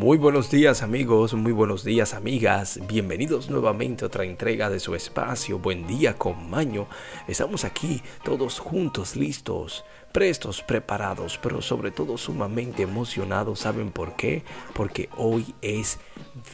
[0.00, 4.94] Muy buenos días amigos, muy buenos días amigas, bienvenidos nuevamente a otra entrega de su
[4.94, 6.88] espacio, buen día con Maño.
[7.28, 13.58] Estamos aquí todos juntos, listos, prestos, preparados, pero sobre todo sumamente emocionados.
[13.58, 14.42] ¿Saben por qué?
[14.72, 15.98] Porque hoy es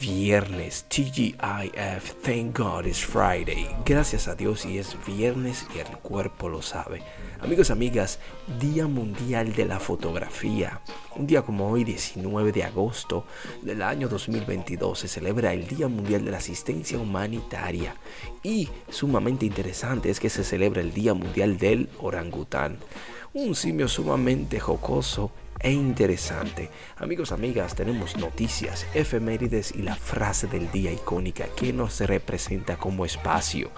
[0.01, 3.69] viernes, TGIF, thank God it's Friday.
[3.85, 7.01] Gracias a Dios y es viernes y el cuerpo lo sabe.
[7.39, 8.19] Amigos, amigas,
[8.59, 10.81] Día Mundial de la Fotografía.
[11.15, 13.25] Un día como hoy, 19 de agosto
[13.61, 17.95] del año 2022, se celebra el Día Mundial de la Asistencia Humanitaria.
[18.41, 22.77] Y sumamente interesante es que se celebra el Día Mundial del Orangután.
[23.33, 26.69] Un simio sumamente jocoso e interesante.
[26.97, 33.05] Amigos, amigas, tenemos noticias, efemérides y la frase del día icónica que nos representa como
[33.05, 33.69] espacio.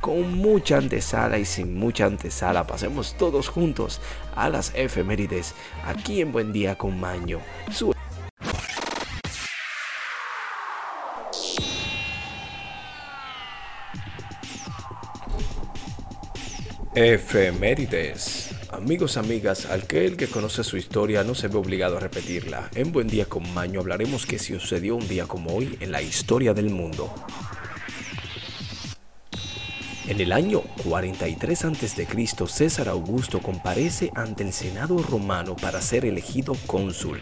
[0.00, 4.00] Con mucha antesala y sin mucha antesala, pasemos todos juntos
[4.34, 7.40] a las efemérides aquí en Buen Día con Maño.
[7.70, 7.94] Su
[16.94, 18.47] Efemérides.
[18.78, 22.70] Amigos, amigas, aquel que conoce su historia no se ve obligado a repetirla.
[22.76, 26.54] En Buen Día con Maño hablaremos que sucedió un día como hoy en la historia
[26.54, 27.12] del mundo.
[30.08, 32.06] En el año 43 a.C.,
[32.46, 37.18] César Augusto comparece ante el Senado romano para ser elegido cónsul.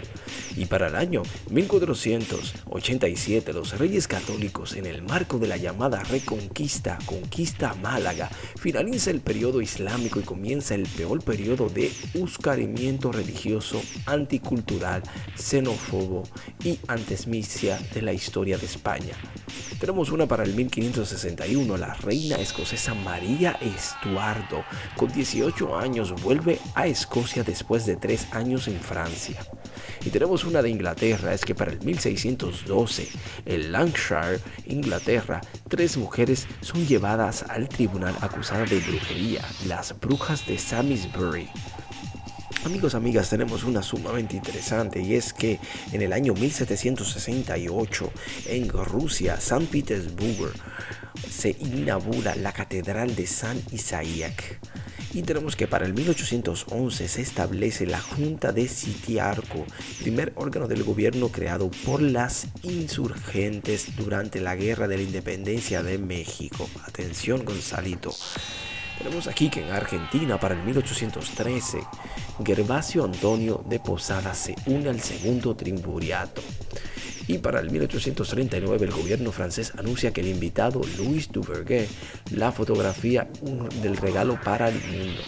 [0.57, 6.97] Y para el año 1487, los reyes católicos, en el marco de la llamada Reconquista,
[7.07, 15.03] conquista Málaga, finaliza el periodo islámico y comienza el peor periodo de uscarimiento religioso, anticultural,
[15.35, 16.23] xenófobo
[16.63, 19.17] y antismicia de la historia de España.
[19.79, 24.65] Tenemos una para el 1561, la reina escocesa María Estuardo,
[24.97, 29.39] con 18 años, vuelve a Escocia después de 3 años en Francia.
[30.03, 33.09] Y tenemos una de Inglaterra, es que para el 1612,
[33.45, 40.57] en Lancashire, Inglaterra, tres mujeres son llevadas al tribunal acusadas de brujería, las brujas de
[40.57, 41.51] Samisbury.
[42.67, 45.61] Amigos, amigas, tenemos una sumamente interesante y es que
[45.93, 48.13] en el año 1768
[48.47, 50.51] en Rusia, San Petersburgo,
[51.31, 54.59] se inaugura la Catedral de San Isaac.
[55.15, 59.65] Y tenemos que para el 1811 se establece la Junta de Sitiarco,
[60.01, 65.99] primer órgano del gobierno creado por las insurgentes durante la Guerra de la Independencia de
[65.99, 66.69] México.
[66.85, 68.11] Atención, Gonzalito.
[68.99, 71.79] Tenemos aquí que en Argentina para el 1813
[72.45, 76.43] Gervasio Antonio de Posada se une al segundo triunvirato.
[77.29, 81.89] Y para el 1839 el gobierno francés anuncia que el invitado Louis Duverger
[82.31, 83.29] la fotografía
[83.83, 85.23] del regalo para el mundo.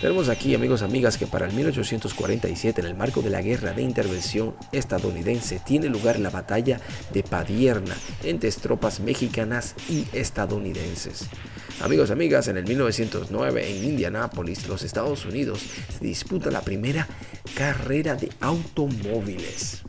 [0.00, 3.80] Tenemos aquí, amigos, amigas, que para el 1847, en el marco de la guerra de
[3.80, 6.78] intervención estadounidense, tiene lugar la batalla
[7.14, 11.30] de Padierna entre tropas mexicanas y estadounidenses.
[11.80, 15.60] Amigos, amigas, en el 1909 en Indianápolis, los Estados Unidos,
[15.98, 17.06] se disputa la primera
[17.54, 19.82] carrera de automóviles.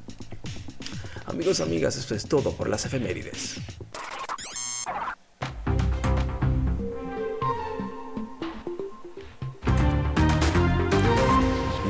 [1.26, 3.56] Amigos, amigas, esto es todo por las efemérides.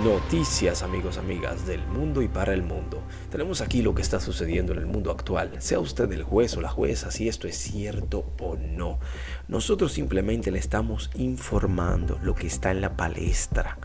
[0.06, 3.02] Noticias, amigos, amigas, del mundo y para el mundo.
[3.32, 5.54] Tenemos aquí lo que está sucediendo en el mundo actual.
[5.58, 9.00] Sea usted el juez o la jueza, si esto es cierto o no.
[9.48, 13.80] Nosotros simplemente le estamos informando lo que está en la palestra.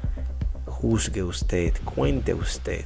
[0.66, 2.84] Juzgue usted, cuente usted.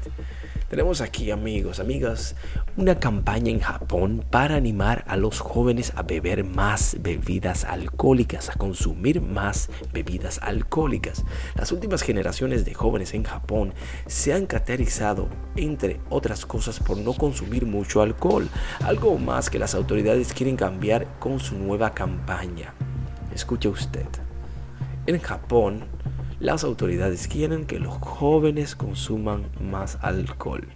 [0.75, 2.35] Tenemos aquí, amigos, amigas,
[2.77, 8.55] una campaña en Japón para animar a los jóvenes a beber más bebidas alcohólicas, a
[8.55, 11.25] consumir más bebidas alcohólicas.
[11.55, 13.73] Las últimas generaciones de jóvenes en Japón
[14.09, 18.49] se han caracterizado, entre otras cosas, por no consumir mucho alcohol,
[18.81, 22.75] algo más que las autoridades quieren cambiar con su nueva campaña.
[23.33, 24.09] Escuche usted.
[25.07, 25.85] En Japón,
[26.41, 30.67] las autoridades quieren que los jóvenes consuman más alcohol.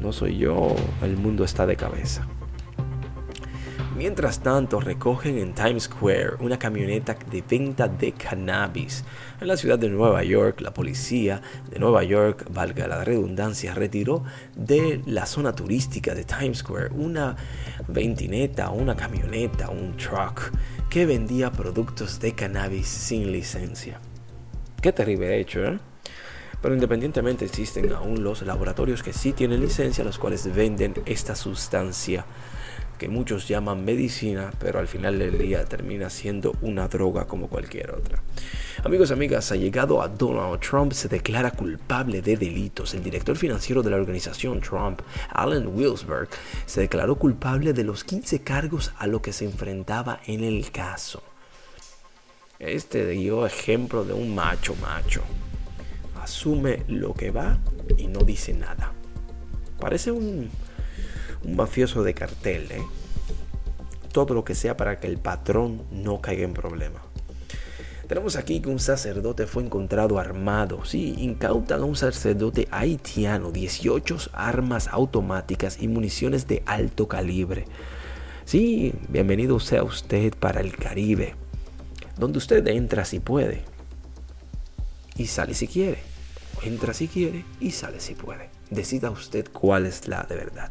[0.00, 2.26] No soy yo, el mundo está de cabeza.
[3.96, 9.04] Mientras tanto, recogen en Times Square una camioneta de venta de cannabis.
[9.40, 14.24] En la ciudad de Nueva York, la policía de Nueva York, valga la redundancia, retiró
[14.56, 17.36] de la zona turística de Times Square una
[17.86, 20.50] ventineta, una camioneta, un truck
[20.88, 24.00] que vendía productos de cannabis sin licencia.
[24.82, 25.78] Qué terrible hecho, ¿eh?
[26.60, 32.24] Pero independientemente existen aún los laboratorios que sí tienen licencia, los cuales venden esta sustancia
[32.98, 37.92] que muchos llaman medicina, pero al final del día termina siendo una droga como cualquier
[37.92, 38.24] otra.
[38.82, 42.92] Amigos amigas, ha llegado a Donald Trump se declara culpable de delitos.
[42.94, 45.00] El director financiero de la organización Trump,
[45.30, 46.28] Alan Wilsberg,
[46.66, 51.22] se declaró culpable de los 15 cargos a los que se enfrentaba en el caso.
[52.62, 55.20] Este dio ejemplo de un macho macho.
[56.22, 57.58] Asume lo que va
[57.98, 58.92] y no dice nada.
[59.80, 60.48] Parece un,
[61.44, 62.84] mafioso de cartel, ¿eh?
[64.12, 67.02] Todo lo que sea para que el patrón no caiga en problemas.
[68.06, 70.84] Tenemos aquí que un sacerdote fue encontrado armado.
[70.84, 77.64] Sí, incautan a un sacerdote haitiano 18 armas automáticas y municiones de alto calibre.
[78.44, 81.34] Sí, bienvenido sea usted para el Caribe,
[82.22, 83.64] donde usted entra si puede
[85.16, 85.98] y sale si quiere.
[86.62, 88.48] Entra si quiere y sale si puede.
[88.70, 90.70] Decida usted cuál es la de verdad.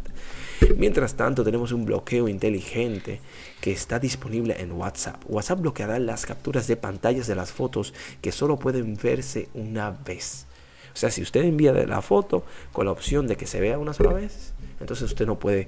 [0.77, 3.19] Mientras tanto, tenemos un bloqueo inteligente
[3.59, 5.21] que está disponible en WhatsApp.
[5.27, 10.45] WhatsApp bloqueará las capturas de pantallas de las fotos que solo pueden verse una vez.
[10.93, 13.93] O sea, si usted envía la foto con la opción de que se vea una
[13.93, 15.67] sola vez, entonces usted no puede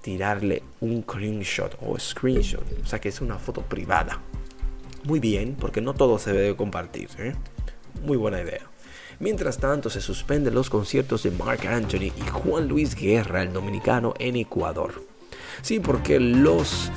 [0.00, 2.64] tirarle un screenshot o screenshot.
[2.84, 4.20] O sea, que es una foto privada.
[5.04, 7.08] Muy bien, porque no todo se debe compartir.
[7.18, 7.34] ¿eh?
[8.04, 8.60] Muy buena idea.
[9.18, 14.14] Mientras tanto, se suspenden los conciertos de Mark Anthony y Juan Luis Guerra, el dominicano,
[14.18, 15.04] en Ecuador.
[15.60, 16.90] Sí, porque los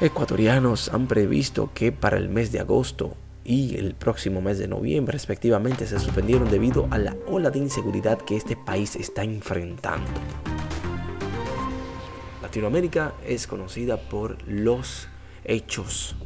[0.00, 5.12] ecuatorianos han previsto que para el mes de agosto y el próximo mes de noviembre
[5.12, 10.10] respectivamente se suspendieron debido a la ola de inseguridad que este país está enfrentando.
[12.42, 15.08] Latinoamérica es conocida por los
[15.44, 16.16] hechos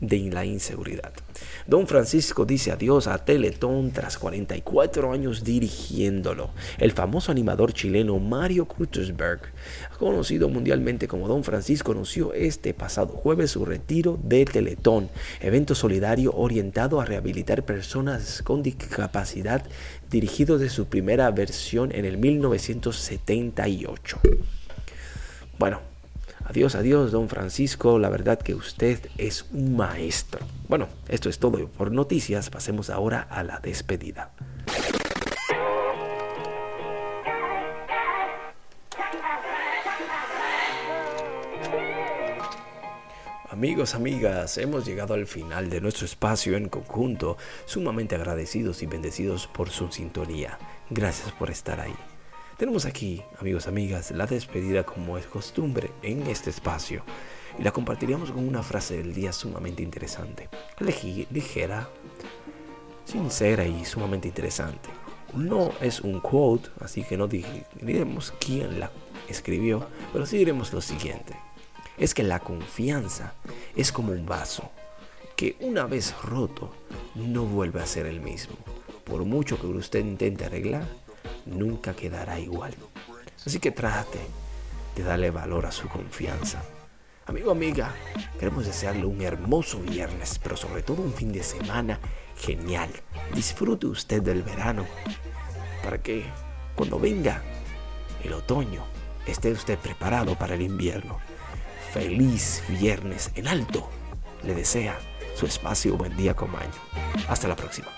[0.00, 1.12] de la inseguridad.
[1.66, 6.50] Don Francisco dice adiós a Teletón tras 44 años dirigiéndolo.
[6.78, 9.40] El famoso animador chileno Mario Kutersberg,
[9.98, 15.08] conocido mundialmente como Don Francisco, anunció este pasado jueves su retiro de Teletón,
[15.40, 19.64] evento solidario orientado a rehabilitar personas con discapacidad
[20.10, 24.20] dirigido de su primera versión en el 1978.
[25.58, 25.93] Bueno,
[26.44, 27.98] Adiós, adiós, don Francisco.
[27.98, 30.40] La verdad que usted es un maestro.
[30.68, 32.50] Bueno, esto es todo por noticias.
[32.50, 34.30] Pasemos ahora a la despedida.
[43.50, 49.46] Amigos, amigas, hemos llegado al final de nuestro espacio en conjunto, sumamente agradecidos y bendecidos
[49.46, 50.58] por su sintonía.
[50.90, 51.94] Gracias por estar ahí.
[52.56, 57.02] Tenemos aquí, amigos, amigas, la despedida como es costumbre en este espacio.
[57.58, 60.48] Y la compartiríamos con una frase del día sumamente interesante.
[60.78, 61.88] Ligera,
[63.04, 64.88] sincera y sumamente interesante.
[65.34, 68.92] No es un quote, así que no diremos quién la
[69.28, 71.36] escribió, pero sí diremos lo siguiente.
[71.98, 73.34] Es que la confianza
[73.74, 74.70] es como un vaso,
[75.34, 76.72] que una vez roto
[77.16, 78.54] no vuelve a ser el mismo.
[79.02, 80.86] Por mucho que usted intente arreglar,
[81.46, 82.74] nunca quedará igual.
[83.44, 84.20] Así que trate
[84.96, 86.62] de darle valor a su confianza.
[87.26, 87.94] Amigo, amiga,
[88.38, 91.98] queremos desearle un hermoso viernes, pero sobre todo un fin de semana
[92.36, 92.90] genial.
[93.34, 94.84] Disfrute usted del verano
[95.82, 96.24] para que
[96.74, 97.42] cuando venga
[98.22, 98.84] el otoño
[99.26, 101.18] esté usted preparado para el invierno.
[101.92, 103.88] Feliz viernes en alto.
[104.42, 104.98] Le desea
[105.34, 106.50] su espacio Buen Día con
[107.28, 107.88] Hasta la próxima.